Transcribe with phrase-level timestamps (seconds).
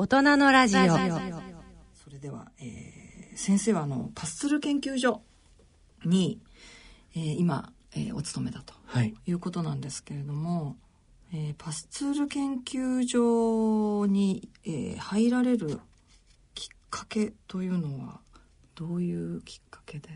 [0.00, 0.80] 大人のラジオ
[1.92, 5.22] それでは、えー先生はあのパスツル研究所
[6.04, 6.40] に、
[7.16, 9.12] えー今、えーお勤めだとはい。
[9.26, 10.76] いうことなんですけれども、
[11.34, 15.80] えーパスツール研究所に、えー入られる
[16.54, 18.20] きっかけというのは
[18.76, 20.08] どういうきっかけで？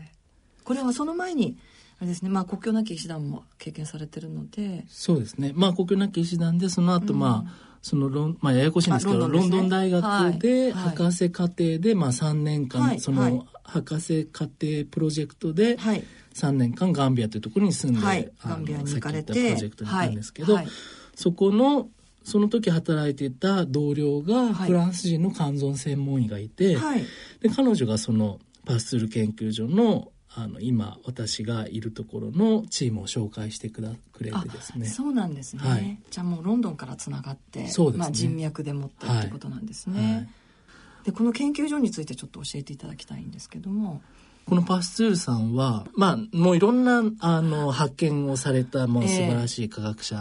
[0.63, 1.57] これはその前に
[1.97, 5.51] あれですね、まあ、国境なき医師団も経験されてるのでそうですね。
[5.53, 12.99] まあ、国境なき医師団で、その後、まあ、そのロン、まあ、ややこしいんですけど、あロンドン大学で、博士課程で、まあ、3年間、はい。
[13.01, 13.41] その、はい。
[13.65, 16.03] 博士課程プロジェクトで、はい。
[16.33, 18.31] 3年間ガンビアというところに住んで、はい。
[18.41, 20.73] ガンビアに行かれてさっき言ったプロジェクトに行ったんですけど、はいはい。
[21.13, 21.89] そこの、
[22.23, 24.67] その時働いていた同僚がはい。
[24.67, 27.03] フランス人の肝臓専門医がいて、はい。
[27.41, 34.87] で彼女がそのパスツール研究所のあの今私がいるところのチームを紹介してくだくれてですね。
[34.87, 35.99] そうなんですね、はい。
[36.09, 37.99] じゃあもうロンドンからつながってそうですね。
[37.99, 41.05] まあ、人脈でもってってことなんですね、はい。
[41.05, 44.01] でこの研究所についてちょっと教えていただきたいんですけども。
[44.45, 50.15] このパスツールさんはまあもういろんなあの発見をされたもうええ素晴らしい科学者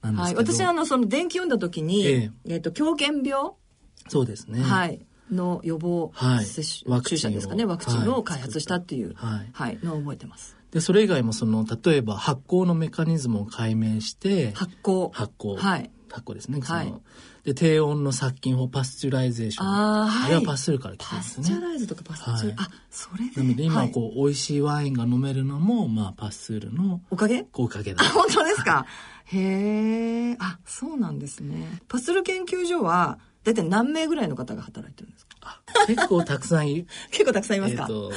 [0.00, 2.30] なんですはい、けど、私あのその電気読んだ時に、え。
[2.46, 3.50] えっと狂犬病、
[4.08, 4.60] そうですね。
[4.62, 6.44] はい、の予防はい。
[6.44, 8.08] 接種、ワクチンですかねワクチンはい。
[8.08, 9.48] を開発したっていう、はい。
[9.52, 10.56] はい、のを覚えてます。
[10.70, 15.10] でそれ以外もその例えば発酵のメカニズムを解明して発酵。
[15.12, 15.56] 発酵。
[15.56, 15.90] はい。
[16.10, 16.60] 発酵ですね。
[16.62, 16.94] その、はい
[17.44, 19.66] で低温の殺菌法 pasteurization。
[19.66, 20.30] あーはい。
[20.32, 21.44] れはパスツールから来てるんですね。
[21.44, 22.54] pasteurize とかパスチュ、はい。
[22.58, 23.40] あそれで。
[23.40, 23.90] なので今はい。
[23.90, 27.46] こう、美味しいワインが飲めるのも、まあ、パスツールのおかげ？
[27.54, 28.04] おかげだ。
[28.04, 28.08] あ。
[28.12, 28.84] 本当ですか？
[29.24, 31.80] へえあそうなんですね。
[31.88, 33.18] パスツール研究所は
[33.48, 35.36] 大体何名ぐらいの方が働いてるんですか？
[35.40, 38.12] あ結構たくさんい、 結構たくさんいますか、えっと、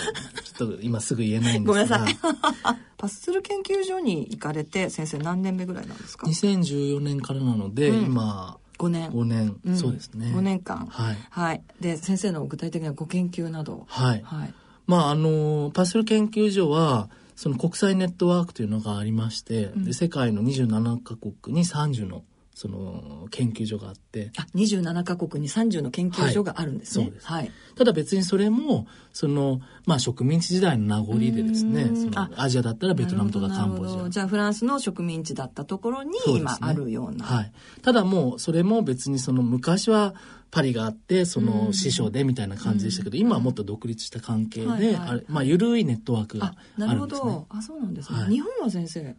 [0.57, 1.73] ちょっと今すぐ言えないんですが。
[1.73, 2.77] ごめんなさい。
[2.97, 8.05] パスル研究所に行かれて先生何年目ぐらいなんですか？2014年からなので、うん。
[8.07, 9.09] 今、5年。
[9.11, 9.77] 5年、ん。
[9.77, 10.33] そうですね。
[10.35, 10.85] 5年間。
[10.89, 11.17] はい。
[11.29, 11.63] はい。
[11.79, 13.85] で先生の具体的なご研究など。
[13.87, 14.21] はい。
[14.23, 14.53] はい。
[14.87, 27.05] まあ、あの、パスツール研究所は、その国際ネットワークというのがありまして、で世界の27カ国に30の、その、研究所があって、あ27カ国に30の研究所があるんですね。
[27.05, 27.27] はいそうです。
[27.27, 27.51] はい。
[27.75, 31.95] ただ別にそれも、その、まあ植民地時代の名残でですね、うん。
[31.95, 34.09] そのあアジアだったらベトナムとかなカンボジア。
[34.09, 37.25] じゃあフランスの植民地だったところに今あるような。
[37.25, 37.51] はい。
[37.81, 40.13] ただもう、それも別にその昔は
[40.51, 44.95] パリがあって、その師匠でみたいな感じでしたけど、今はもっと独立した関係で、はいはい。
[44.95, 47.31] あれまあ、緩いネットワークあがなるほあるんですね。
[47.31, 47.47] ど。
[47.49, 48.29] あそうなんですね、はい。
[48.29, 49.15] 日本は先生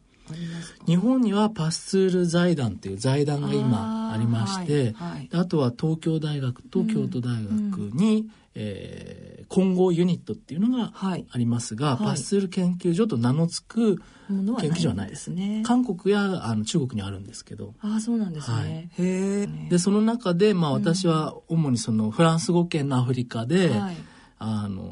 [0.87, 5.29] 日本にはパスツール財団っていう財団が今ありまして、はいはい。
[5.29, 7.51] であとは東京大学と京都大学
[7.95, 11.27] に、えー混合ユニットっていうのがはい。
[11.31, 12.07] ありますが、はい。
[12.13, 13.97] パスツール研究所と名の付く
[14.29, 15.63] 研究所はないんですね。
[15.67, 18.69] 韓国やあの中国にあるんですけど、あそうなんですね、はい。
[18.69, 23.97] へえでその中で、まあ、私は主にそのフランス語圏のアフリカで、はい。
[24.39, 24.83] あの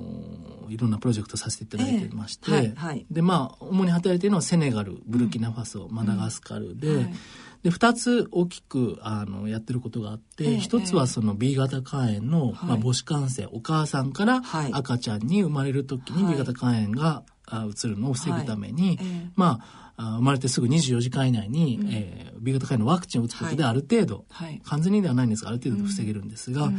[0.70, 2.56] いろんなプロジェクトさせていただいてまして、ええ。
[2.56, 3.06] はいはい。
[3.10, 7.14] でまあ主に働いているのはセネガルブルキナファソ、マダガスカルで、はい。
[7.62, 14.72] で2つ大きくあのやってることがあって、ええ一1つはその B 型肝炎の、まあ、母子感染お母さんからはい。
[14.72, 16.32] 赤ちゃんに生まれる時にはい。
[16.34, 18.98] B 型肝炎が、あ移るのを防ぐために、はい。
[19.00, 19.30] ええ。
[19.34, 24.60] まああ生まれてすぐ24時間以内に、えー B 型肝炎のワクチンを打つことではいある程度、はい。
[24.64, 26.72] 完全にではないんですがある程度防げるんですが、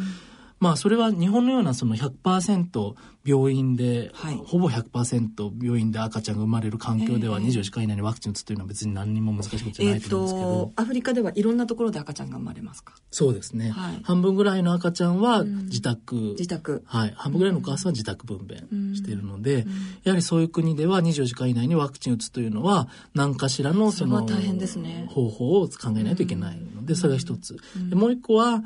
[0.62, 4.36] まあそれは日本のようなその100%病院で、はい。
[4.36, 12.94] ほぼ100%病院で赤ちゃんが生まれる環境では24時間以内にワクチン打つというのは別に何にも難しいことじゃないと思うんですけど、とアフリカではいろんなところで赤ちゃんが生まれますか？
[13.10, 14.00] そうですね、はい。
[14.04, 16.84] 半分ぐらいの赤ちゃんは自宅、自宅。
[16.86, 19.66] はい、半分ぐらいのお母さんは自宅分娩しているので、
[20.04, 25.08] やはりそういう国では24時間以内にワクチン打つというのは何かしらのそのね。
[25.10, 27.58] 方法を考えないといけないので、それが一つ。
[27.90, 28.64] でもう一個は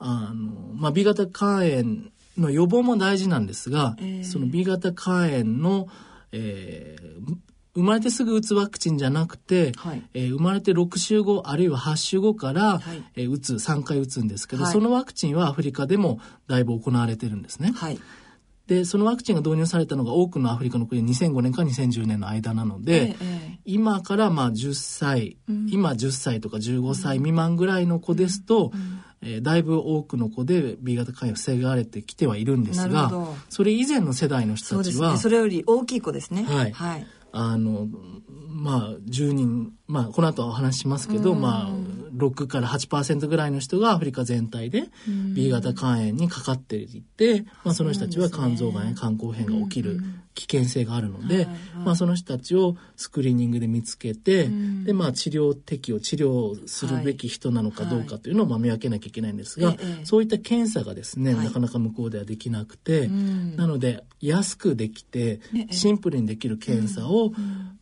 [0.00, 1.84] あの、まあ、B 型肝炎
[2.38, 5.86] の予防も大事なんですが、えーその B 型肝炎の、
[6.32, 7.36] えー
[7.72, 10.02] 生まれてすぐ打つワクチンじゃなくて、はい。
[10.12, 13.04] えー生まれて6週後あるいは8週後から、はい。
[13.14, 14.72] えー打つ3回打つんですけど、はい。
[14.72, 16.18] そのワクチンはアフリカでも
[16.48, 17.72] だいぶ行われてるんですね。
[17.76, 17.98] はい。
[18.66, 25.36] でそのワクチンが導入されたのが多くのアフリカの国で2005年から2010年の間なので、ええ今からまあ10歳、
[25.68, 28.72] 今10歳とか15歳未満ぐらいの子ですと、
[29.22, 33.12] えーだいぶ多くの子で B 型肝炎を防がれてきてはいるんですが
[33.48, 35.18] それ以前の世代の人たちは、ね。
[35.18, 36.44] それより大きい子ですね。
[36.44, 36.72] はい。
[36.72, 37.88] はい、あの
[38.48, 41.70] まあ10人まあこの後お話ししますけど、まあ
[42.16, 44.84] 6から8%ぐらいの人がアフリカ全体で
[45.34, 50.00] B 型肝炎にかかっていて、まあ、その人たちは肝臓がんや肝硬変が起きる
[50.40, 51.46] 危険性があるので、
[51.84, 54.48] まあ、その人たちをスクリーニングで見つけて、
[54.84, 65.40] でまあ、治療適用治療するべき人なのかどうかというのをまあ見分けなきゃいけないんですが、そういった検査がですね、なかなか向こうではできなくて、なので安くできて
[65.70, 67.32] シンプルにできる検査を、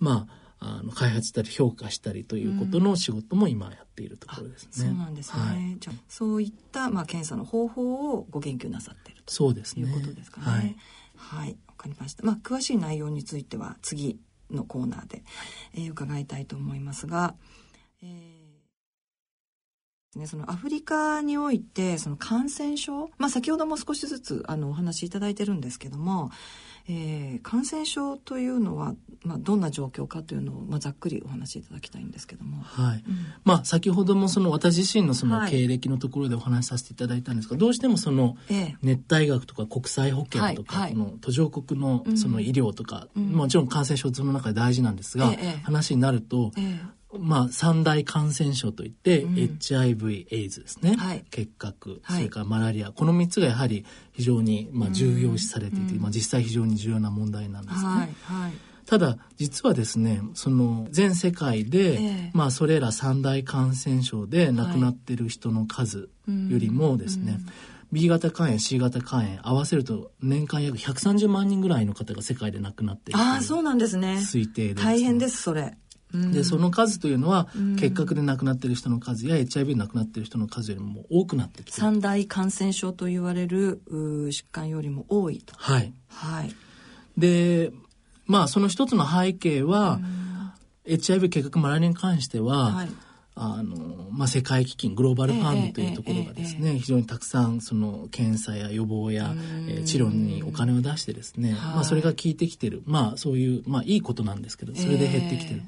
[0.00, 4.70] まああの開発したり評価したりということの仕事も今やっているところですね。
[4.72, 5.40] そうなんですね。
[5.40, 9.28] はい、じゃそういったまあ検査の方法をご研究なさっていると。
[9.28, 10.46] いうことですかね。
[10.46, 10.76] はい。
[11.16, 12.24] はい、わかりました。
[12.24, 14.20] まあ詳しい内容については次
[14.50, 15.22] のコーナーで、
[15.74, 17.34] えー、伺いたいと思いますが、
[18.02, 18.37] えー、
[20.16, 26.30] ね、そのアフリカにおいてその感染症、まあ、先ほども少しずつあのお話しいただいてるんですけども
[26.90, 32.62] えー、感染症というのは、まあ、どんな状況かというのを、まあ、ざっくりお話しいただきたいんですけども。
[32.62, 33.04] はい。
[33.06, 38.38] うん、まあ、先ほどもその私自身のその経歴のところでお話しさせていただいたんですが、はい、どうしてもその
[38.82, 45.30] 熱帯学とか国際保健とか、この途上国のその医療とか、うん、もちろん感染症その中で大事なんですが、
[45.64, 46.52] 話になると、
[47.16, 57.84] まあ、三大感染症といって、うん、HIV、エイズですね、はい、結核、それからマラリア、この3つがやはり非常に、まあ、重要視されていて、うん、まあ、実際非常に重要な問題なんですね。
[57.84, 58.52] はいはい、
[58.84, 67.38] ただ、実はですね、その全世界で、えー、まあ、それら三大感染症で亡くなっている人の数よりもですね、
[67.90, 74.16] B 型肝炎 C 型肝炎合わせると年間約130万人ぐらいの方が世界で亡くなっているああそうなんですね。
[74.16, 75.78] 推定で、ね、大変ですそれ
[76.12, 85.54] でその数というのは、結核で亡くなっている人の数や HIV で亡くなっている人の数よりも多くなってきて三大感染症と言われる疾患よりも多いと。
[85.56, 86.54] はい、はい、
[87.18, 87.72] で
[88.26, 90.00] まあその一つの背景は、
[90.86, 92.88] HIV 結核マラリアに関しては、はい
[93.40, 99.32] あの、まあ、世界基金、グローバルファンドというところがですね、非常にたくさん、その、検査や予防や、
[99.68, 102.82] えー、治療にお金を出してですね、まあ、それが効いてきてる。
[102.84, 105.62] まあ、そういう、まあ、いいことなんですけど、それで減ってきてる。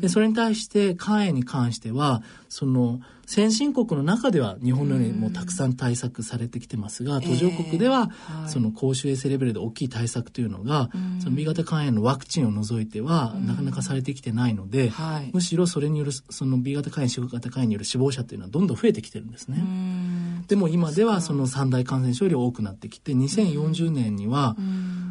[0.00, 3.00] で、それに対して、肝炎に関しては、その、
[3.30, 8.10] 先進国の中では日本のようにもたくさん対策されてきてますが、途上国では
[8.48, 10.90] その公衆衛生レベルで大きい対策というのが、
[11.22, 14.90] その B 型肝炎のワクチンを除いてはなかなかされてきてないので、
[15.32, 19.62] むしろそれによるその B 型肝炎 C 型肝炎による死亡者というのはどんどん増えてきてるんですね。
[20.48, 24.56] でも今ではその三大感染症より多くなってきて2040年には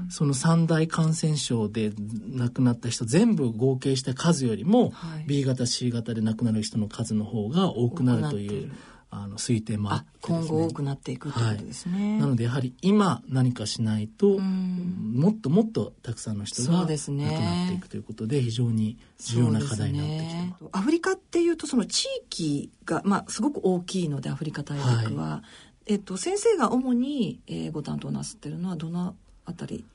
[0.10, 1.94] その三大感染症で
[2.28, 4.92] 亡くなった人全部合計した数よりも
[5.28, 8.72] B 型 C 型で亡くなる人の数の方が多くなるという
[9.12, 25.44] あの推定もあって、ね、今後多くなっていくということですね、はい、なのでやはり今何かしないと、もっともっとたくさんの人が亡くなっていくということで非常に重要な課題になってきてます、ね、アフリカっていうとその地域が、まあ、すごく大きいのでアフリカ大陸は、は
[25.88, 29.16] い、えっと、先生が主に、えー、ご担当なさってるのはどの
[29.46, 29.86] あたり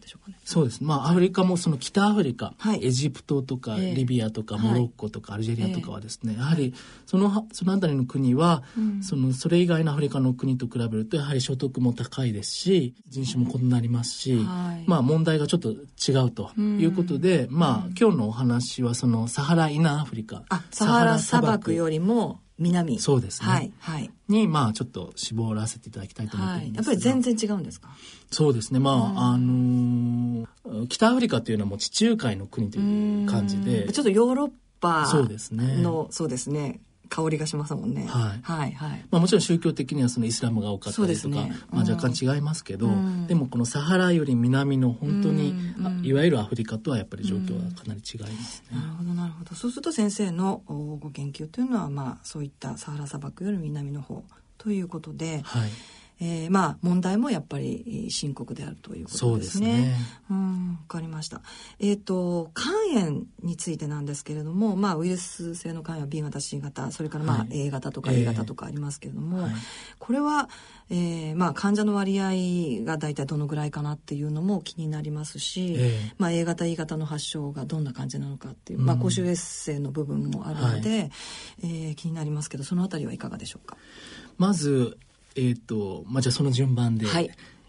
[0.00, 0.38] でしょうかね。
[0.44, 0.82] そうです。
[0.82, 6.74] まあ、アフリカもその北アフリカ、はい、エジプトとか、リビアとか、モロッコとか、アルジェリアとかはですね、やはり、
[7.06, 8.62] その、そのあたりの国は、
[9.02, 14.34] その、それ以外のアフリカの国と比べると、やはり所得も高いですし、人種も異なりますし、
[14.86, 20.44] まあ、問題がちょっと違うということで、まあ、今日のお話は、その、サハライナアフリカ。
[20.48, 21.74] あ、サハラ砂漠。
[21.74, 22.98] よりも、南。
[22.98, 27.88] そうですね、はいはい、にまあちょっと絞らせていただきたいと思ってるんですはい、やっぱり全然違うんですか？
[28.30, 28.80] そうですね。
[28.80, 33.92] まあ、うん、あのー、北アフリカというのはもう地中海の国という感じで。
[33.92, 34.50] ちょっとヨーロッ
[34.80, 35.82] パのそうですね。
[36.10, 38.06] そうですね香りがしますもんね。
[38.06, 38.40] はい。
[38.42, 38.72] はい。
[38.72, 39.04] はい。
[39.10, 48.78] まあもちろん宗教的にはそのイスラムが多かったりとか、ねうん、まあ若干違いますけど、うん、でもこのサハラより南の本当に、うん、いわゆるアフリカとはやっぱり状況はかなり違いますね。
[48.78, 49.54] なるほど、なるほど。
[49.54, 54.24] そうすると先生のご研究というのは、まあそういったサハラ砂漠より南の方
[54.58, 55.70] ということで、はい。
[56.18, 59.20] えー、まあ問題もやっぱり深刻であるということですね。
[59.20, 59.96] そうですね。
[60.30, 61.42] うん、わかりました。
[61.78, 69.52] えっ、ー、と肝炎についてなんですけれども、まあウイルス性の肝炎は B 型、C 型、それからまあ A 型とか A 型とかありますけれども、えーはい、
[69.98, 70.48] これは、
[70.88, 81.10] えー、まあ患者の割合が大体どのぐらいかなっていうのも気になりますし、えー、まあ A 型、E 型の発症がどんな感じなのかっていう、うん、まあ公衆衛生の部分もあるので、はい、
[81.62, 83.76] えー、気になりますけど、そのあたりはいかがでしょうか？
[84.38, 84.98] まず
[85.36, 87.06] えっ、ー、と、まあ、じゃあその順番で。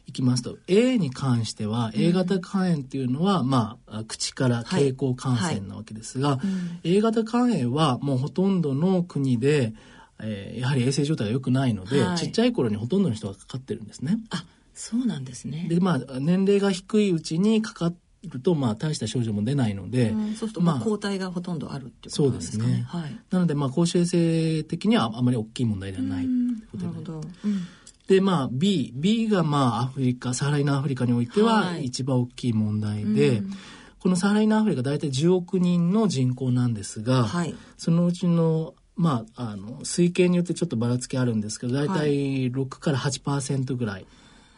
[0.08, 6.44] いきますと A に関しては A 型肝炎っていうのは、うん、まあ口から経口感染なわけですが、はいは
[6.84, 9.74] い、A 型肝炎はもうほとんどの国で、
[10.22, 14.18] えー、やはり衛生状態が良くないので、はい、ちっちゃい頃にほとんどの人がかかってるんですね。
[14.30, 15.66] あそうなんですね。
[15.70, 22.78] でまあ年齢が低いうちにかかっると、まあ、大した症状も出ないので、うん、そうすると、まあ、抗体がほとんどあるっていうことなんですかね。
[22.78, 22.86] ね。
[22.88, 26.84] はい、なので、まあ、公衆衛生的にはあまり大きい問題ではないということで。
[26.86, 27.22] なるほど。
[27.46, 27.68] うん
[28.08, 33.52] で、まあ B、B がまあアフリカ、サハライナアフリカにおいては一番大きい問題で、はいうん、
[34.00, 44.08] このサハライナアフリカ大体10億人の人口なんですが、はい、そのうちのまあ、あの、推計によってちょっとばらつきあるんですけど、大体6から8%ぐらい。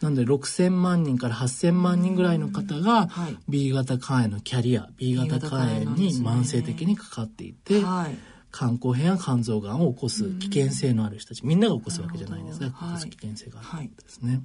[0.00, 3.08] なので6000万人から8000万人ぐらいの方が
[3.48, 7.82] B 型肝炎のキャリア、B 型肝炎に慢性的にかかっていて、
[8.52, 14.42] 肝硬変や肝臓がんを起こす危険性のある人たち、みんなが起こすわけじゃないんですが、起こす危険性があるんですね。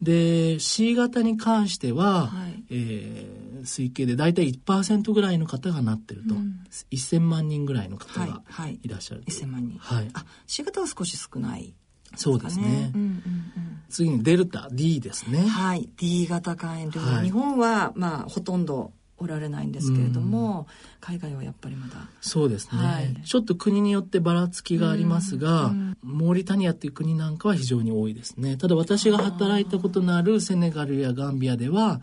[0.00, 6.60] で C 型に関しては、はい、えー、推計で大体1%ぐらいの方がなってると、うん、
[6.92, 8.42] 1000万人ぐらいの方が
[8.82, 8.88] い。
[8.88, 11.74] らっしゃる、はいはい、1000万人、はい、あ C 型は少し少ない、
[12.14, 15.46] そうですね、うんうんうん、次にデルタ D ですね。
[15.46, 15.88] はい。
[15.96, 20.66] D 型肝炎というのは、日本はまあほとんどおられないんですけれども、
[21.00, 22.08] 海外はやっぱりまだ。
[22.20, 28.56] そうですね、はい、ちょっと国によってばらつきがありますが、モーリタニアっていう国なんかは非常に多いですね。
[28.56, 32.00] ただ私が働いたことのあるセネガルやガンビアでは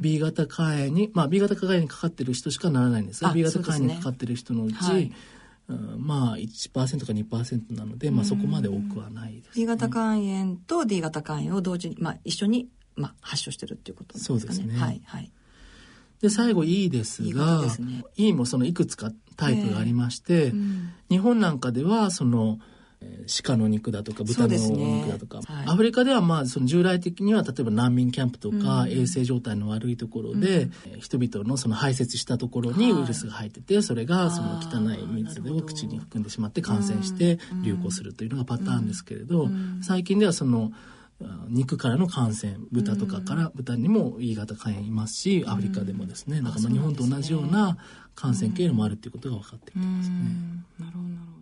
[0.00, 5.12] B 型肝炎に、まあ、B 型肝炎にかかってる人しかならないんですが B 型肝炎にかかってる人のうち、はい
[5.74, 14.40] うん、まあ1%か2%なので、まあ、そこまで多くはないです、ね、B 型肝炎と D 型肝炎を同時に、まあ、一緒に、まあ、発症してるっていうことですかね。
[14.40, 14.78] そうですね。
[14.78, 15.32] はい、はい
[16.22, 22.60] で、最後 E ですが、いいね、E もそのいくつかタイプがありまして、うん、日本なんかではその、
[23.44, 39.48] 鹿の肉だとか豚の肉だとか、ねはい、アフリカではまあその従来的には例えば難民キャンプとか、衛生状態の悪いところで、うん、人々のその排泄したところにウイルスが入ってて、それがその汚い水を口に含んでしまって感染して流行するというのがパターンですけれど、
[39.82, 40.72] 最近ではその
[41.48, 47.76] 肉からの感染豚とかから豚にも E 型肝炎いますしアフリカでもですね、うん、なんかまあ日本と同じような
[48.14, 50.16] 感染経路もあるっていうことが分かってきてますね。
[50.78, 51.41] なるほどなるほ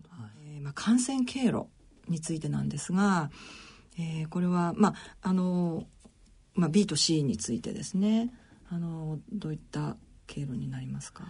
[0.61, 1.67] ーまあ、感染経路
[2.07, 3.29] についてなんですが、
[3.99, 5.85] えー、これはまああの、
[6.53, 8.31] まあ、B と C についてですね。
[8.69, 11.25] あのどういった経路になりますか？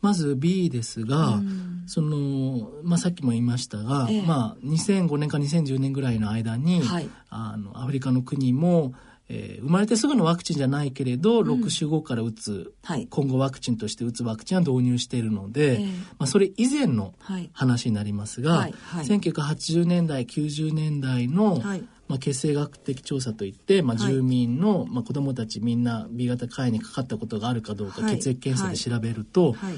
[0.00, 8.94] まず B ですが、うん、その、まあ、さっきも言いましたが、ええ、まあ、2005年か2010年ぐらいの間に、はい、あの、アフリカの国も、
[9.30, 15.86] えー、生まれてすぐのワクチンじゃないけれど、うん、6週後から打つ、はい、今後ワクチンとして打つワクチンは導入しているので、えー、
[16.18, 17.14] まあ、それ以前の
[17.52, 21.84] 話になりますが、はいはい、1980年代90年代の、はい。
[22.08, 29.74] まあ、血清学的調査といって、まあ、住民の、はい、まあ、子どもたちみんな B 型肝炎にかかったことがあるかどうか、血液検査で調べると、はい、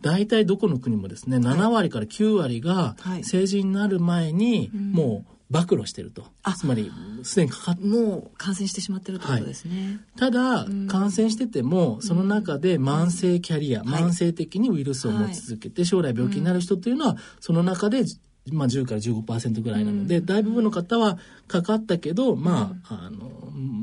[0.00, 6.90] 大体どこの国もですね7割から9割が成人になる前にもう暴露してると、うん、つまり
[7.24, 18.04] すでにかかっもう感染してしまってるということですね、ただ、感染しててもその中で慢性キャリア、慢性的にウイルスを持ち続けて将来病気になる人というのはその中で
[18.52, 23.30] まあ、10から15%ぐらいなので、うん、大部分の方はかかったけど、まあ、あの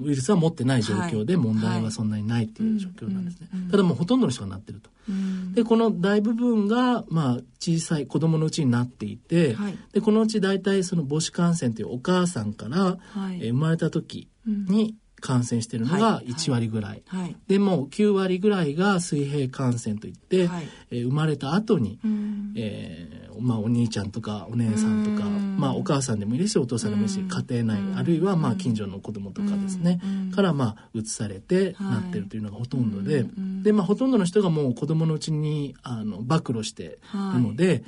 [0.04, 3.48] ウイルスは持ってない状況で問題はそんなにないっていう状況なんですね。
[3.72, 4.90] ただもうほとんどの人がなってると。
[5.54, 17.22] でこの大部分が、まあ、小さい子供のうちになっていて、はい、でこのうち大体その母子感染というお母さんから、はい、え生まれた時に、感染しているのが1割ぐらい、はい。
[17.22, 22.00] はい、でも9割ぐらいが水平感染といって、はい、えー、生まれた後に、
[22.56, 30.00] えーまあ、お兄ちゃんとかお姉さんとか、まあ、お母さんでもいいですしお父さんでもいいし家庭内あるいはまあ近所の子供とかですね。
[30.36, 33.26] からまあ移されてなってるというのがほとんどで
[33.64, 37.84] で、まあ、ほとんどの人がもう子供のうちにあの暴露しているので、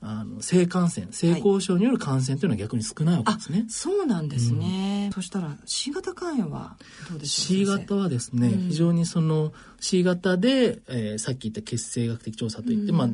[0.00, 3.66] あの性感染性交渉による感染というのは逆に少ないわけですね。
[3.68, 6.76] そうなんですね、そしたら C 型肝炎は
[7.10, 13.08] どうでしょう C 型はですね、非常にその C 型で、えー、さっき言った血清学的調査といって、まあ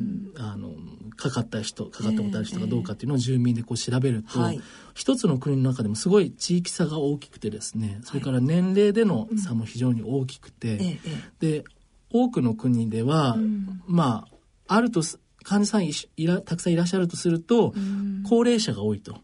[0.51, 0.71] あの
[1.19, 4.61] かかった人かかったことある人がどうかっていうのを住民でこう調べると、はい、
[4.93, 10.99] 一つの国の中でもすごい地域差が大きくてですねそれから年齢での差も非常に大きくて、
[11.39, 11.63] で
[12.11, 14.25] 多くの国では、うん、ま
[14.67, 15.01] ああると
[15.43, 15.93] 患者さんい
[16.27, 19.17] らたくさんいらっしゃるとすると、うん、高齢者が多いと。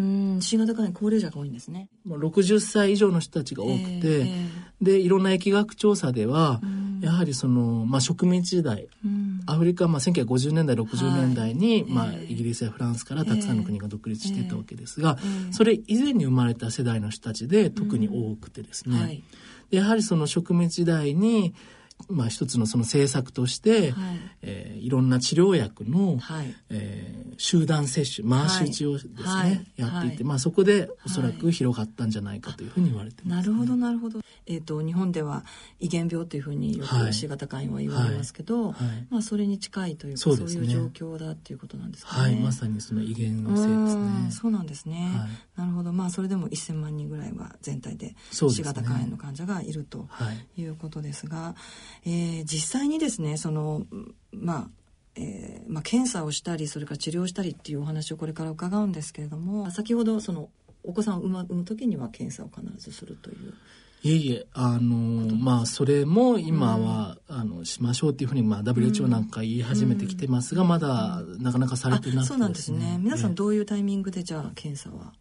[0.00, 1.88] うん、新型肝炎高齢者が多いんですね。
[2.08, 4.48] 60歳以上の人たちが多くて、えー、
[4.80, 19.22] でいろんな疫学調査では、うん、やはりその、まあ、植民地時代、うん、アフリカはまあ1950年代60年代に、はい、まあ、イギリスやフランスからたくさんの国が独立していたわけですが、えー、それ以前に生まれた世代の人たちで特に多くてですね、はい、
[19.70, 21.54] やはりその植民地時代に
[22.08, 24.20] まあ、一つのその政策として、はい。
[24.42, 26.54] えー、いろんな治療薬の、はい。
[26.70, 35.44] えー、集団接種回し打ちをですね、はい、やっていて、まあ、そこでおそらく広がったんじゃないかというふうに言われてます、ね、なるほどなるほど、えーと、日本では
[35.78, 39.06] 遺伝病というふうによく C 型肝炎は言われますけど、はい。
[39.10, 42.22] まあ、それに近いというかそう、ね,、いう状況だっていうことなんですかね。
[42.22, 42.36] はい。
[42.36, 44.30] まさにその遺伝のせいですね。
[44.30, 45.10] そうなんですね、
[45.56, 45.92] なるほど。
[45.92, 50.08] まあそれでも1000万人ぐらいは全体で C 型肝炎の患者がいると
[50.56, 51.54] いうことですが、
[52.04, 53.86] えー、実際にですねその
[54.32, 54.68] まあ
[55.16, 60.48] えーまあ、検査をしたりそれから治療したりっていうお話をこれから伺うんですけれども先ほどその
[60.84, 63.54] お子さんを産む産む時には検査を必ずするという。
[64.02, 72.96] いえいえ、あの、まあ、それも今は、うん、あの、しましょうっていうふうに、まあ、WHO なんか言い始めてきてますが、うん、まだ、なかなかされてなくて、ね、そうなんですね。
[72.98, 75.12] 皆さんどういうタイミングで、じゃあ、検査は？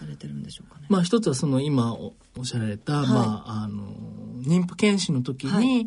[0.00, 0.86] されてるんでしょうかね。
[0.88, 3.84] まあ一つはその今おっしゃられた、はい、まああの
[4.42, 5.86] 妊婦検診の時に、はい、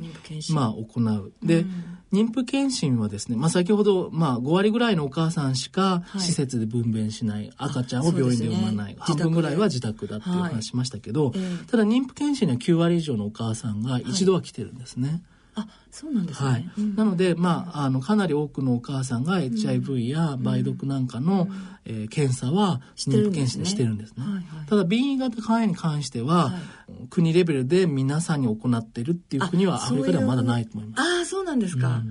[0.54, 1.34] まあ行う。
[1.44, 11.32] で、うん、妊婦検診はですね、まあ先ほどまあ5割ぐらいのお母さんしか施設で分娩しない、はい、赤ちゃんを病院で産まない、ね、半分ぐらいは自宅だっていう話しましたけど、
[11.70, 15.24] ただ妊婦検診には9割以上のお母さんが一度は来てるんですね。
[15.56, 16.72] あそうなんですね、はい。
[16.78, 21.52] うん、なので、まあ、あのかなり多くのお母さんが HIV や梅毒なんかの、うん、
[21.86, 26.60] えー、検査は妊婦検診でしてるんですね、はいはい、ただ B 型肝炎に関しては、は
[27.04, 31.02] い、国レベルで皆さんに行っているっていう国はアフリカではまだないと思います。
[31.02, 32.02] ああそうなんですか、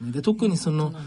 [0.00, 0.98] うん、で特にその、ね。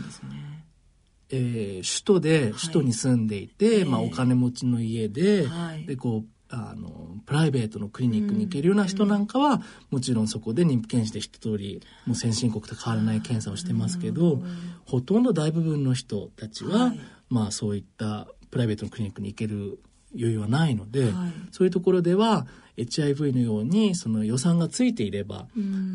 [1.31, 5.47] えー、首都で首都に住んでいて、はい、まあ、お金持ちの家で,、
[5.87, 14.41] でこうあのプライベートのクリニックに行けるような人なんかは、もちろんそこで妊婦検診で一通りもう先進国と変わらない検査をしてますけど、
[14.85, 16.93] ほとんど大部分の人たちは、
[17.29, 19.79] まあそういったプライベートのクリニックに行ける
[20.17, 21.11] 余裕はないので、
[21.51, 22.47] そういうところでは
[22.77, 25.47] HIV のようにその予算がついていれば、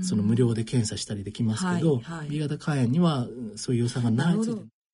[0.02, 3.26] その無料で検査したりできますけど、B 型肝炎には
[3.56, 4.36] そういう予算がない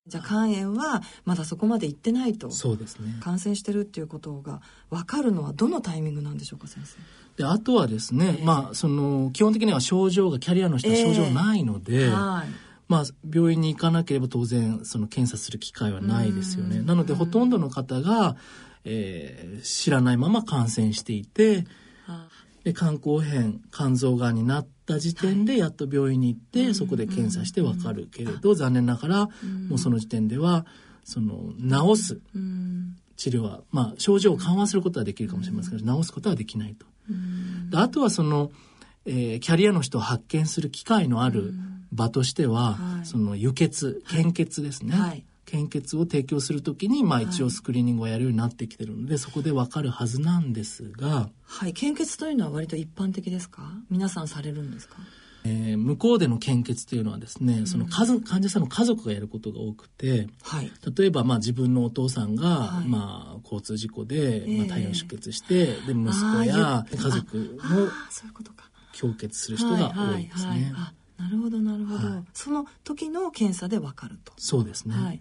[0.07, 2.51] じゃあ肝炎はまだそこまで行ってないと。
[2.51, 3.17] そうですね。
[3.21, 4.61] 感染してるっていうことが
[4.91, 6.99] 分かるのはどのタイミングなんでしょうか先生。
[7.37, 12.47] であとはですね、えー、まあその基本的には症状がキャリアの人は症状ないので、えーはい。
[12.89, 16.83] まあ、病院に行かなければ当然その検査する機会はないですよね。
[16.83, 18.37] なのでほとんどの方が、
[18.85, 21.65] えー、知らないまま感染していて、
[22.67, 29.29] で肝硬変肝臓がんになった時点でやっと病院に行って、そこで検査してわかるけれど、残念ながら、
[29.69, 30.67] もうその時点では
[31.05, 32.21] その治す
[33.17, 36.87] 治療は、まあ、症状を緩和することはできるかもしれませんけど、治すことはできないと。
[37.71, 38.51] であとはその、
[39.05, 41.55] えー、キャリアの人を発見する機会のある
[41.93, 44.97] 場としては、その輸血献血ですね。
[44.97, 51.31] はい献血を提供するときに、まあ一応スクリーニングをやるようになってきてるので、はい、そこでわかるはずなんですが。
[51.45, 53.63] はい、献血というのは割と一般的ですか？
[53.89, 54.97] 皆さんされるんですか？
[55.49, 67.89] えー、向こうでの献血というのはですね、うん、その家族患者さんの家族がやることが多くて、はい、例えばまあ自分のお父さんが、はい、まあ交通事故で、まあ、大量出血して、えー、で息子や家族の
[68.93, 70.73] 供血する人が多いですね。
[71.27, 74.33] なるほどなるほど、はい、その時の検査でわかると。
[74.37, 75.21] そうですね、はいはい、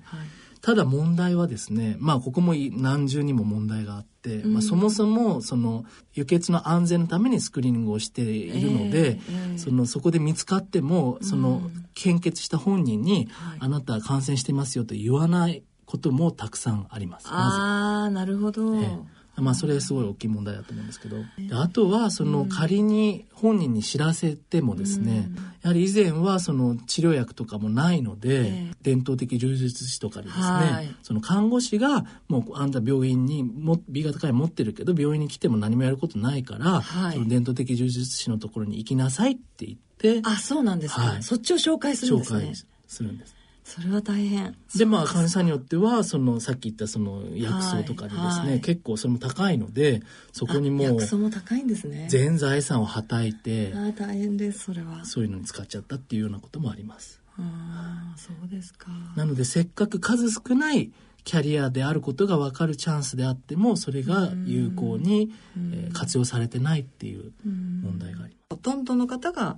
[0.61, 9.21] ただ問題はですねまあここも何重にも問題があって、うん、まあ、そもそもその輸血の安全のためにスクリーニングをしているので、えー
[9.53, 11.63] えー、そのそこで見つかってもその
[11.95, 17.27] 献血した本人に、あなた感染してますよと言わないこともたくさんあります。
[17.29, 18.75] ああ、なるほど。
[18.75, 21.17] えーまあそれすごい大きい問題だと思うんですけど、
[21.59, 25.29] あとはその仮に本人に知らせてもですね、
[25.61, 42.39] やはり以前はその治療薬とかもないので、伝統的柔術師とかでですね、その看護師がもうあんた病院にも B 型肝炎持ってるけど病院に来ても何もやることないから、その伝統的柔術師のところに行きなさいって言って、あ、そうなんですか、そっちを紹介するんですね。
[42.39, 42.55] 紹介
[42.87, 43.34] するんです。
[43.65, 44.56] それは大変。
[44.78, 52.06] で、まあ、患者さんによっては、その、さっき言ったその薬草とかでですね、はいはい、結構それも高いので、そこにもう、薬草も高いんですね。
[52.12, 55.04] 全財産をはたいて、あ大変です、それは。
[55.04, 57.19] そういうのに使っちゃったっていうようなこともあります。
[57.39, 58.91] ああ、そうですか。
[59.15, 60.91] なので、せっかく数少ない
[61.23, 68.45] キャリアであることが分かるチャンスであっても、それが有効に、えー、活用されてないっていう問題があります。
[68.51, 69.58] ほとんどの方が、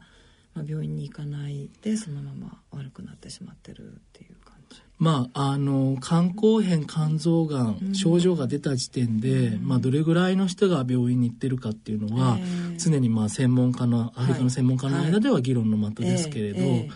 [0.57, 4.81] まあ、病院に行かないでそのまま悪くなってしまってるっていう感じ。
[4.97, 16.89] まあ、あの肝硬変肝臓がん、症状が出た時点で、うん、まあ、どれぐらいの人が病院に行ってるかっていうのは、えー、常にまあ専門家のアフリカの専門家の間では議論の的ですけれど、はいえーえ。
[16.89, 16.91] ー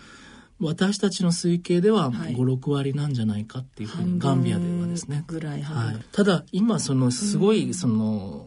[0.64, 5.24] 私たちの推計では5、6割なんじゃないかっていうふうにガンビアではですね。
[5.26, 8.46] ぐらい、はい、ただ今そのすごいその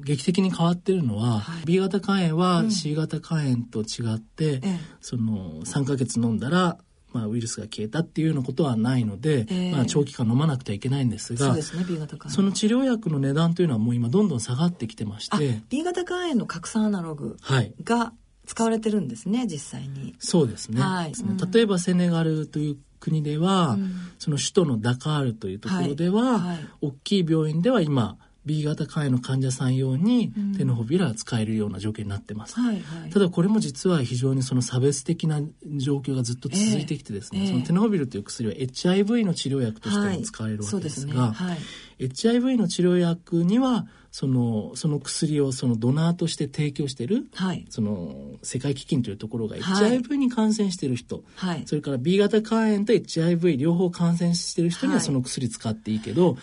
[0.00, 6.78] 劇的に変わってるのは、はい、B 型肝炎は C 型肝炎と違って、うん、その3ヶ月飲んだら
[7.12, 17.36] まあ、ウイルスが消えたっていうようなことはないので、えー、まあ、長期間飲まなくてはいけないんですが、そ、ね、その治療薬の値段というのはもう今どんどん下がってきてまして B 型肝炎の拡散アナログ
[17.82, 18.12] が
[18.46, 20.14] 使われてるんですね、実際に。
[20.18, 21.12] そうですね、はい、
[21.52, 26.40] 例えばセネガルという国では、うん、その首都のダカールというところでは、はい。
[26.40, 28.18] はい、大きい病院では今
[28.50, 35.40] B 型肝炎の患者さん用にテノホビラが使えるような状況になってます、うんはいはい、ただこれも実は非常にその差別的な
[35.76, 41.58] 状況がずっと続いてきてですね、えー、そのテノホビルという薬は HIV の治療薬としても使われるわけですが、はい、
[42.00, 56.40] HIV の治療薬にはそのその薬をそのドナーとして提供している、はい、その世界基金というところが HIV に感染している人、はい、それから B 型肝炎と HIV 両方感染している人にはその薬使っていいけど、は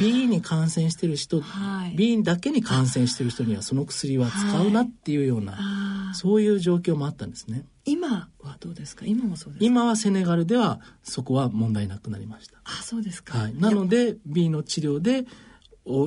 [0.00, 7.64] い、B に感染している人、はい、B だけに感染している人にはその薬は使うなっていうような、そういう状況もあったんですね。
[7.86, 9.06] 今はどうですか？
[9.06, 12.58] 今もそうです今はセネガルではそこは問題なくなりました。
[12.64, 15.24] あそうですか、はい、なので B の治療で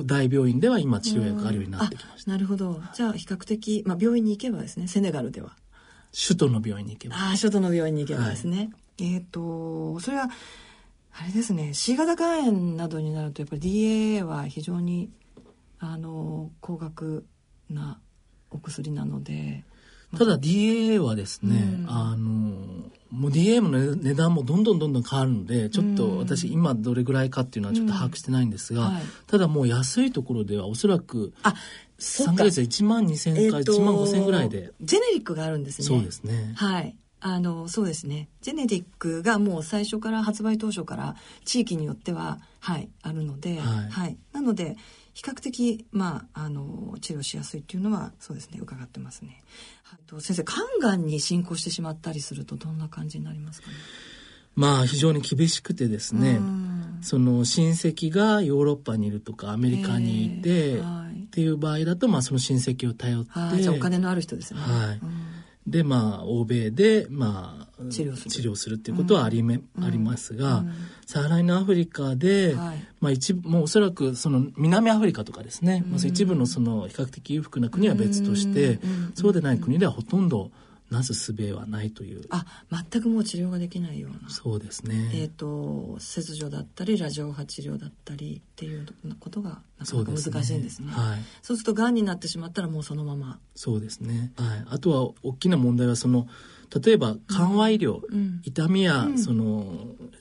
[0.04, 2.30] 大病院では今治療薬あるようになってきました。
[2.30, 2.82] なるほど。
[2.94, 5.56] じゃあ比較的、まあ、病院に行けばですね、セネガルでは。
[6.12, 7.16] 首都の病院に行けば。
[7.16, 8.56] ああ、首都の病院に行けばですね。
[8.98, 10.28] はい、えっ、ー、と、それは、
[11.12, 15.08] あれですね、C 型肝炎などになると、やっぱり DA は非常に、
[15.78, 17.24] あの、高額
[17.70, 18.00] な
[18.50, 19.64] お薬なので、
[20.16, 31.32] ただ DA はですね、うん、あのもう DA の値段もどんどんどんどん変わるのでちょっと私今どれぐらいかっていうのはちょっと把握してないんですが、うんはい、ただもう安いところではおそらく
[31.98, 35.86] 3ヶ月で1万2000円から1万5000円ぐらいで、ジェネリックがあるんですね。
[35.86, 36.54] そうですね。
[36.56, 36.96] はい。
[37.22, 38.30] あのそうですね。
[38.40, 44.76] ジェネリックがもう最初から発売当初から地域によってははいあるので、はい、はい、なので
[45.12, 48.58] 比較的、まあ、あの治療しやすいっていうのはそうですね。
[48.60, 49.42] 伺ってますね。
[49.82, 53.74] はい、と先生肝がんに進行してしまったりするとどんな感じになりますかね？
[54.54, 56.40] まあ非常に厳しくてですね、
[57.02, 64.60] その親戚がヨーロッパにいるとかアメリカにいて、はい、っていう場合だとまあその親戚を頼って、じゃあお金のある人ですね。
[64.60, 65.00] はい。
[65.66, 68.30] でまあ欧米でまあ治療する。
[68.30, 70.72] 治療するっていうことはありめ、うん、ありますが、うん、
[71.06, 78.78] サハライのアフリカで、はい、まあ一部もうおそらくその南アフリカとかですね、うん、まあ、一部のその比較的裕福な国は別として、
[79.14, 80.50] そうでない国ではほとんど
[80.90, 82.22] なすすべはないという。
[82.30, 82.44] あ
[82.90, 84.28] 全くもう治療ができないような。
[84.28, 85.10] そうですね。
[85.14, 88.86] えっ、ー、と切除だったりラジオ波治療だったりっていう
[89.20, 93.38] ことがなかなか難しいんですね、ね、はい、そうするとがんになってしまったらもうそのまま。
[93.54, 96.26] そうですね、はい、あとは大きな問題はその
[96.84, 99.66] 例えば緩和医療、うん、痛みや、うん、その、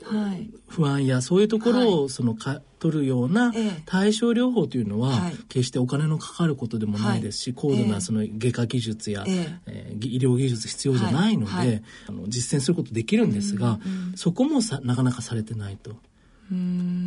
[0.04, 3.54] はい、不安やそういうところをそのか、取るような
[3.86, 13.80] 対症療法というのは、決してお金のかかることでもないですし、高度なその外科技術や、えー、医療技術必要じゃないので、あの実践することできるんですが、
[14.16, 15.92] そこもさなかなかされてないと。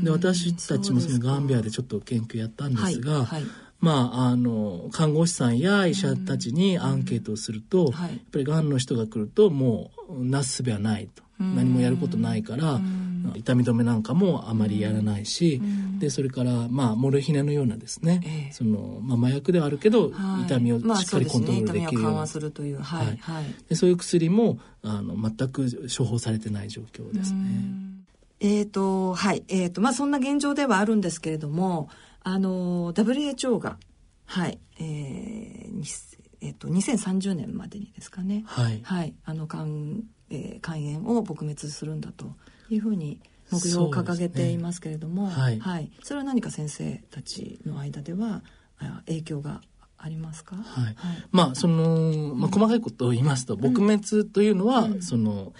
[0.04, 3.24] で私たちもそのガンビアでちょっと研究やったんですが、はい。
[3.24, 3.42] はい、
[3.82, 11.22] まあ、あの看護師さんや医者たちにアンケートをすると、やっぱりがんの人が来るともうなすすべはないと。
[11.40, 12.80] 何もやることないから、
[13.34, 15.60] 痛み止めなんかもあまりやらないし、
[15.98, 27.40] でそれからまあモルヒネのようなですね、えー、そのまあ、麻薬ではあるけど、はい、痛みをしっかりコントロールできるような、そういうはい、はい、でそういう薬もあの全く処方されてない状況ですね。
[28.40, 29.44] えっ、ー、とはい。
[29.48, 31.88] えっ、ー、とまあそんな現状ではあるんですけれども
[32.24, 33.78] あの WHO が
[34.24, 38.44] はいえー、えっ、ー、と2030年までにですかね。
[38.46, 42.34] はい、はい、あの肝,、えー、肝炎を撲滅するんだと
[42.70, 48.42] いうふうに目標を掲げていますけれども、ね、はい、はい、それは何か先生たちの間では
[49.06, 49.60] 影響が
[49.98, 50.96] ありますか、はい、はい、
[51.30, 55.52] まあその、まあ、細かいことを言いますと、撲滅というのは、うん、その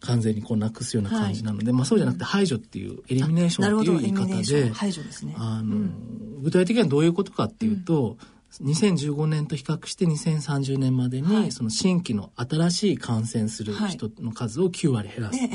[0.00, 5.34] 完全にこうなくすような感じなので、はい、まあそうじゃなくて排除っていうエリミネーションっていう言い方で排除ですね。
[5.36, 8.16] あの、うん、具体的にはどういうことかっていうと、
[8.60, 15.50] うん、2015年と比較して2030年までに、その新規の新しい感染する人の数を9割減らす、はい、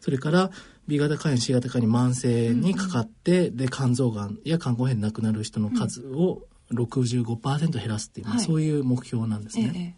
[0.00, 0.50] それから
[0.88, 9.96] B 型肝炎 C 型肝炎慢性にかかって、うん、で肝臓がんや肝硬変で亡くなる人の数を65%減らすっていう、はい、そういう目標なんですね。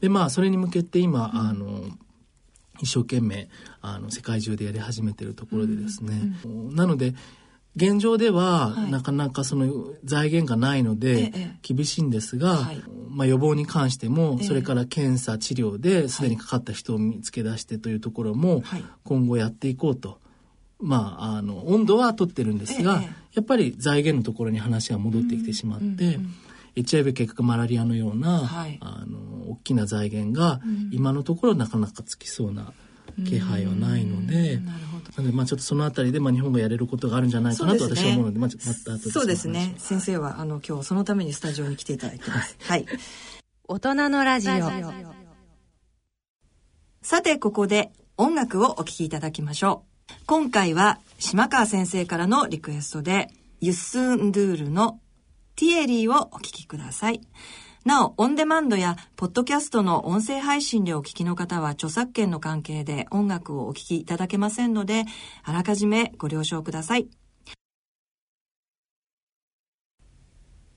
[0.00, 1.84] でまあそれに向けて今、あの
[2.80, 3.48] 一生懸命
[3.80, 7.14] あの世界中でやり始めてるところでですね、うんうん、なので
[7.76, 11.32] 現状では、はい、なかなかその財源がないので
[11.62, 18.62] 厳しいんですが、はい、まあ、予防に関しても、それから検査治療ですでにかかった人を見つけ出してというところも
[19.02, 20.18] 今後やっていこうと。
[20.80, 26.18] まあ、あの温度は取ってるんですが、やっぱり財源のところに話は戻ってきてしまって、
[26.76, 30.60] HIV 結核マラリアのような、はい、あの大きな財源が、
[30.90, 32.72] 今のところなかなかつきそうな
[33.26, 34.58] 気配はないので、
[35.16, 39.74] なのでまあちょっとそのあたりでまあ日本がやれることがあるんじゃないかなと私は思うので、まあまた後でそうですね。
[39.78, 42.56] 先生はあの今日そのためにスタジオに来ていただいてます。
[42.60, 42.86] はい。
[43.68, 44.54] 大人のラジオ。
[47.02, 50.12] さてここで音楽をお聴きいただきましょう。
[50.26, 53.28] 今回は島川先生からのリクエストで
[53.60, 55.00] ユッスンドゥールの
[55.56, 57.20] ティエリーをお聴きください。
[57.84, 65.04] なお、オンデマンドやポッドキャストの音声配信でお聞きの方は著作権の関係で音楽をお聴きいただけませんので、
[65.42, 67.08] あらかじめご了承ください。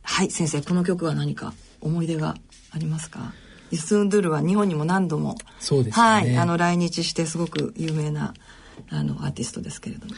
[0.04, 2.36] はい、先生、この曲は何か思い出が
[2.72, 3.34] ありますか？
[3.72, 6.04] ユスンドゥルは日本にも何度も、そうですね。
[6.04, 8.34] はい、あの、来日してすごく有名な
[8.90, 10.14] あのアーティストですけれども、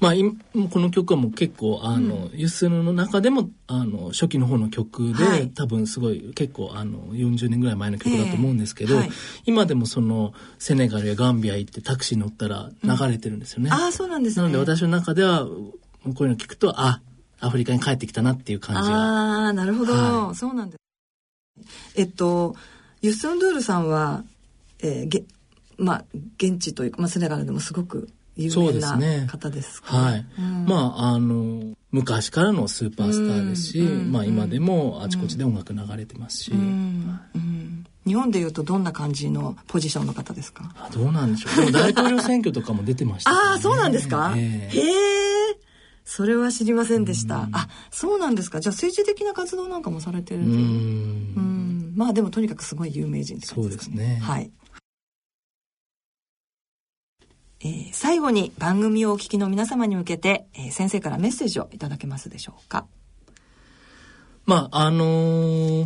[0.00, 0.30] はい、ま
[0.64, 9.10] あこの曲はもう結構あの、うん、ユスヌの中でもあの初期の方の曲で、はい、多分すごい結構あの40年ぐらい前の曲だと思うんですけど、えーはい、
[9.46, 13.68] 今でもそのセネガルやガンビア行ってタクシー乗ったら流れてるんですよね。
[13.68, 14.42] うん、ああそうなんですね。
[14.42, 15.50] なので私の中ではこ
[16.04, 17.00] ういうの聞くとあ
[17.40, 18.96] アフリカに帰ってきたなっていう感じが。
[18.96, 20.78] ああなるほど、はい、そうなんです。
[21.96, 22.54] えっと
[23.00, 24.22] ユスンドゥールさんは、
[24.80, 25.24] えー、げ
[25.82, 26.04] まあ、
[26.36, 37.20] 現地というか、まあ、セネガルでもすごく有名な方ですか、ね、はい、うん、まああの昔からのスーパースターですし、うん、まあ、今でもあちこちで音楽流れてますし、うん
[38.04, 40.72] 日本でいうとどんな感じのポジションの方ですか？
[40.74, 41.66] あどうなんでしょう。
[41.66, 45.58] でも大統領選挙とかも出てました、ね、 ああそうなんですか、えー、へえ
[46.04, 48.58] それは知りませんでした、あそうなんですか。
[48.58, 50.44] じゃあ政治的な活動なんかもされてるう。
[50.46, 51.92] ん。
[51.94, 53.94] まあでもとにかくすごい有名人って感じですね。
[53.94, 54.20] そうですね。
[54.20, 54.50] はい
[57.64, 62.86] えー、最後に番組をお聞きの皆様に向けて、えー、先生からメッセージをいただけますでしょうか？
[64.46, 65.04] まあ、あの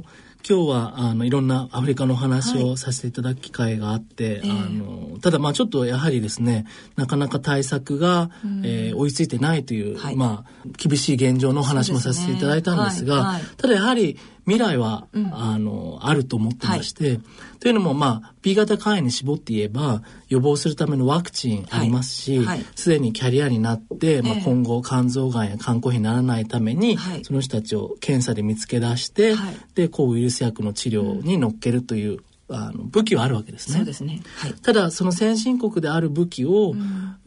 [0.00, 0.02] ー
[0.48, 17.20] 今日はあのいろんなアフリカの話をさせていただく機会があって、はい、あのただまあちょっとやはりですねなかなか対策が、うん、えー、追いついてないという、はい、まあ厳しい現状のお話もさせていただいたんですが、ねはい、ただやはり未来は、うん、あの、あると思ってまして、はい、
[17.58, 29.34] というのも、まあ、B 型肝炎に絞って言えば、予防するためのワクチンありますし、す、で、にキャリアになって、まあ、今後、肝臓がんや肝硬変にならないために、その人たちを検査で見つけ出して、
[29.74, 33.76] で、抗ウイルス薬の治療に乗っけるという、あの武器はあるわけですね。
[33.78, 34.22] そうですね。
[34.36, 36.74] はい、ただその先進国である武器を、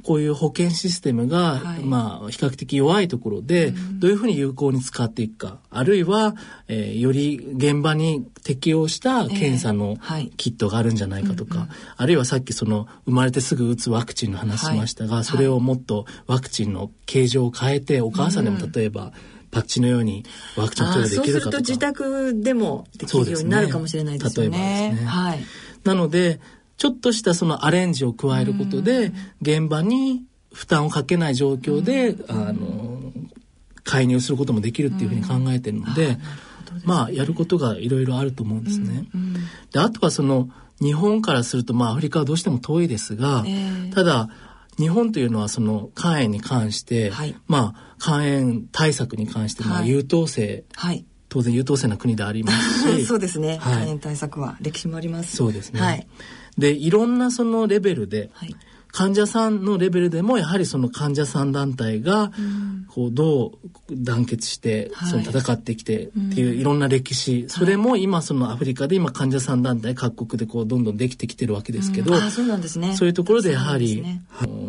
[0.03, 6.35] こういう保健システムが、うん、まあ比較的弱いところで、どういうふうに有効に使っていくか、あるいは、
[6.67, 9.97] えー、より現場に適用した検査の
[10.37, 21.33] キットがあるんじゃないかとか、えーはい、あるいはさっきその生まれてすぐ打つワクチンの話しましたが、はい、それをもっとワクチンの形状を変えて、お母さんでも例えば、うんパッチのようにワクチン投与できるかとか。
[21.33, 24.57] そうすると自宅でもできるようになるかもしれないですよね。
[24.57, 25.07] ね例えばですね。
[25.07, 25.39] はい。
[25.83, 26.39] なので、
[26.77, 33.11] ちょっとしたそのアレンジを加えることで、現場に負担をかけない状況で、あの、
[33.83, 36.17] 介入することもできるっていうふうに考えてるので、
[36.85, 39.05] まあ、やることがいろいろあると思うんですね。
[39.73, 40.49] で、あとはその、
[40.81, 44.29] 日本からすると、まあ、アフリカはどうしても遠いですが、えー、ただ、
[44.79, 55.35] 日本というのはその肝炎に関して、はい、まあ肝炎対策に関してまあ優等生、はい、当然優等生な国でありますし そうですね、はい、肝炎対策は歴史もあります。
[55.35, 56.07] そうですね、はい、
[56.57, 58.55] でいろんなそのレベルで、はい
[58.91, 62.31] 患者さんのレベルでもやはりその患者さん団体が
[62.87, 74.03] こうどう団結してその戦ってきてっていういろんな歴史、それも今そのアフリカで今患者さん団体各国でこうどんどんできてきてるわけですけど、そうなんですね、そういうところでやはり、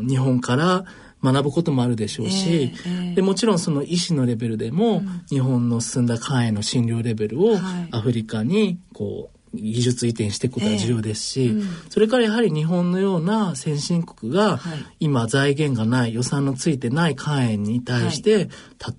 [0.06, 0.84] 日本から
[1.22, 7.56] 学ぶこともあるでしょうし、えーえー、でもちろんその医師のレベルでも、日本の進んだ肝炎の診療レベルを
[7.90, 14.60] アフリカにこう技術移転していくことが重要ですし、えーうん、それからやはり日本のような先進国が
[15.00, 18.48] 今財源がない予算のついてない肝炎に対して、はい、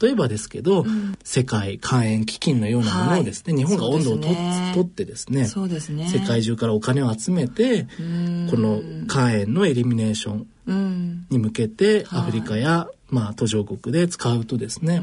[0.01, 6.09] 例えばですけど、うん、世界肝炎基金のようなものをですね、はい、日本が温度をと、ね、取ってですねそうですね。
[6.09, 15.01] 世界中からお金を集めてこの肝炎のエリミネーションに向けてアフリカや、まあ、途上国で使うとですね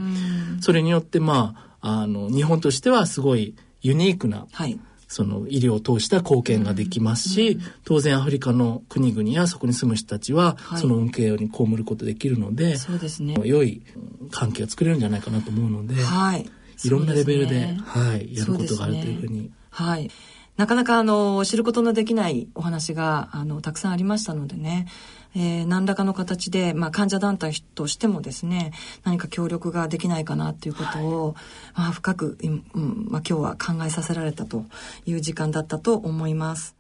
[0.61, 13.35] それによってまああの日本としてはすごいユニークな、はいその医療を通した貢献ができますし、当然アフリカの国々やそこに住む人たちは、その恩恵に被ることできるので、そうですね。
[13.42, 13.83] 良い
[14.31, 16.49] 関係を作れるんじゃないかなと思うので、はい。
[16.85, 19.51] いろんなレベルで、ね、はい、やることがあるというふうに。
[19.71, 20.11] はい。
[20.59, 24.88] なかなかあの、知ることのできないお話が、あの、たくさんありましたのでね、
[25.35, 28.73] えー、何らかの形で、まあ、患者団体としてもですね、
[29.05, 31.35] 何か協力ができないかなっていうことを、はい、
[31.81, 34.64] まあ、深く、うん、まあ、今日は考えさせられたと
[35.07, 36.77] いう時間だったと思います。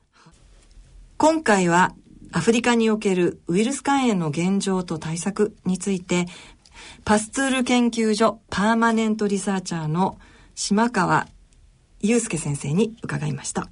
[1.16, 1.94] 今回は、
[2.30, 6.26] アフリカにおけるウイルス肝炎の現状と対策について、
[7.04, 10.18] パスツール研究所パーマネントリサーチャーの
[10.54, 11.26] 島川
[12.00, 13.70] 祐介先生に伺いました。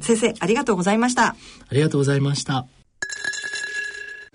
[0.00, 1.28] 先生、ありがとうございました。
[1.28, 1.36] あ
[1.72, 2.66] りがとうございました。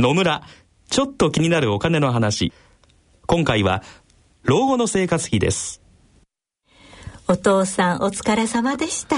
[0.00, 0.44] 野村
[0.90, 2.52] ちょっと気になるお金の話。
[3.26, 3.82] 今回は
[4.44, 5.82] 老後の生活費です。
[7.26, 9.16] お父さんお疲れ様でした。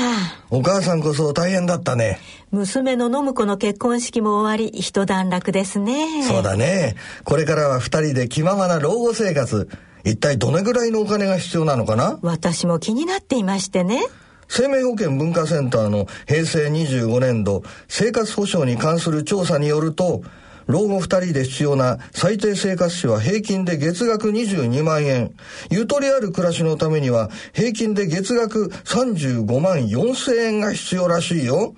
[0.49, 2.19] お母さんこそ大変だったね。
[2.51, 6.23] 娘の信子の結婚式も終わり一段落ですね。
[6.23, 6.97] そうだね。
[7.25, 9.69] これからは二人で気ままな老後生活。
[10.05, 12.19] 一体どれぐらいのお金が必要なのかな？
[12.23, 14.01] 私も気になっていましてね。
[14.49, 20.23] 生命保険文化センターの平成25年度生活保障に関する調査によると
[20.71, 25.35] 老後2人で必要な最低生活費は平均で月額22万円。
[25.71, 31.75] ゆとりある暮らしのためには平均で月額35万4千円が必要らしいよ。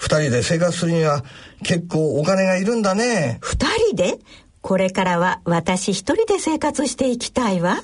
[0.00, 1.24] 2人で生活するには
[1.62, 3.38] 結構お金がいるんだね。
[3.42, 3.56] 2
[3.90, 4.18] 人で？
[4.60, 7.82] これからは私一人で生活していきたいわ。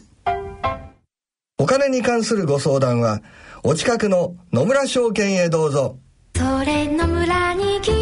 [1.59, 3.23] お金に関するご相談は、
[3.63, 5.97] お近くの野村証券へどうぞ。
[6.35, 8.02] それ野村に来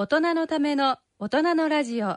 [0.00, 2.16] 大人のための大人のラジオ。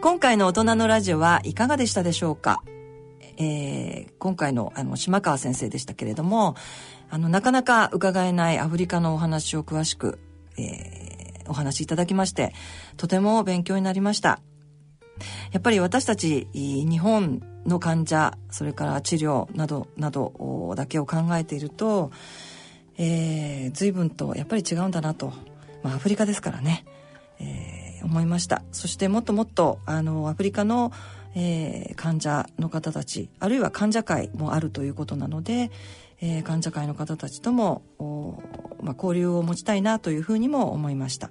[0.00, 2.62] 今回の大人のラジオはいかがでしたでしょうか？
[3.36, 6.54] えー、今回のあの島川先生でしたけれども
[7.10, 10.20] あのなかなか伺えないアフリカのお話を詳しく、
[10.56, 12.52] えー、お話しいただきまして
[12.96, 14.38] とても勉強になりました。
[15.50, 22.12] やっぱり私たち日本の患者それから治療などなどだけを考えていると
[22.98, 25.32] えー、随分とやっぱり違うんだなと、
[25.82, 26.84] まあ、アフリカですからね、
[27.40, 28.62] えー、思いました。
[28.72, 30.92] そしてもっともっとあのアフリカの、
[31.34, 35.70] えー、患者の方たちあるいは患者会もあるということなので、
[36.20, 37.82] えー、患者会の方たちとも、
[38.82, 41.30] まあ、交流を持ちたいなというふうにも思いました。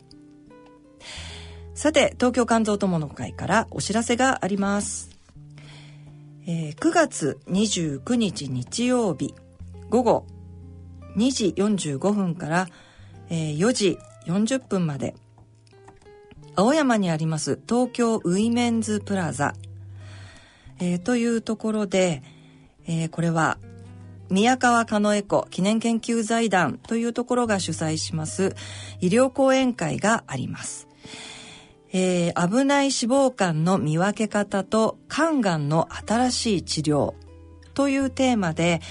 [1.77, 5.12] さて東京肝臓友の会からお知らせがあります、
[6.47, 9.36] えー、9月29日日曜日
[9.91, 10.25] 午後
[11.15, 12.67] 2時45分から、
[13.30, 15.15] え、4時40分まで
[16.56, 19.54] 青山にあります東京ウィメンズプラザ、
[20.80, 22.24] えー、というところで、
[22.88, 23.58] えー、これは
[24.30, 28.56] 宮川加野エコ記念研究財団というところが主催します
[29.00, 30.88] 医療講演会があります。
[31.93, 37.13] えー、危ない脂肪肝の見分け方と肝がんの新しい治療
[37.74, 38.82] というテーマで、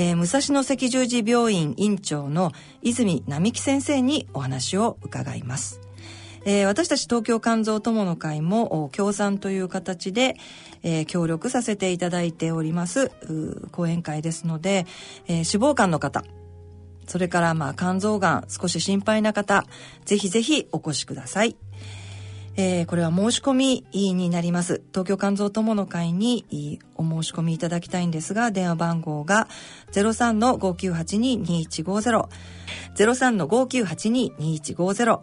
[0.00, 5.80] えー、武蔵野赤十字病院院長の泉並木先生にお話を伺います。
[6.44, 10.36] えー、私たち東京肝臓友の会も協賛という形で、
[10.84, 13.10] えー、協力させていただいております
[13.72, 14.86] 講演会ですので、
[15.26, 16.24] えー、脂肪肝の方
[17.08, 19.64] それからまあ肝臓がん少し心配な方
[20.04, 21.56] ぜひぜひお越しください。
[22.60, 24.82] えー、これは申し込みになります。
[24.90, 29.46] 東京肝臓友の会にお申し込みいただきたいんですが、電話番号が
[29.92, 32.26] 03-5982-2150、
[32.96, 35.20] 03-5982-2150、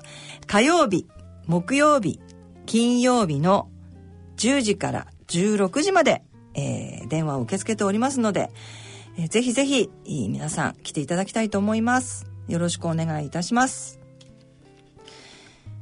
[0.47, 1.07] 火曜日、
[1.45, 2.21] 木曜日、
[2.65, 3.67] 金曜日の
[4.37, 8.49] 10時から16時まで、えー、電話を受け付けておりますので、
[9.17, 12.31] えー、ぜひぜひ皆さん来ていただきたいと思います。
[12.47, 13.99] よろしくお願いいたします。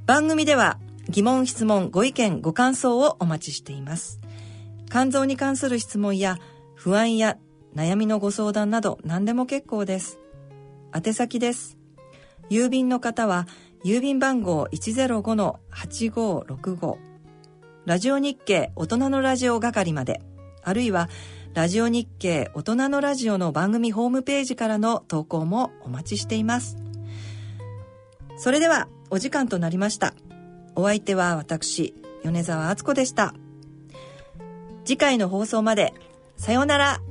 [0.08, 0.80] 番組では
[1.14, 4.20] 疑問質問ご意見ご感想をお待ちしています。
[4.90, 6.40] 肝臓に関する質問や
[6.74, 7.38] 不安や
[7.76, 10.18] 悩みのご相談など何でも結構です。
[10.92, 11.78] 宛先です。
[12.50, 13.46] 郵便の方は
[13.86, 16.98] 郵便番号105-8565
[17.86, 20.20] ラジオ日経大人のラジオ係まで。
[20.64, 21.10] あるいは
[21.54, 26.76] ラジオ日経大人のラジオの番組ホームページからの投稿もお待ちしています。
[28.36, 30.16] それではお時間となりました。
[30.76, 31.94] お相手は私
[32.24, 33.34] 米沢敦子でした。
[34.86, 35.94] 次回の放送まで
[36.38, 37.02] さようなら。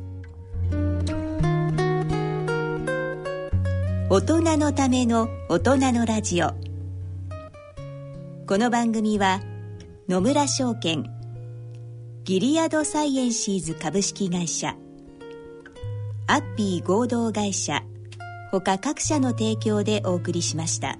[4.11, 6.51] 大人のための大人のラジオ。
[8.47, 9.41] この番組は
[10.09, 11.05] 野村証券
[12.25, 14.77] ギリアドサイエンシーズ株式会社
[16.27, 17.83] アッピー合同会社
[18.51, 20.99] 他各社の提供でお送りしました。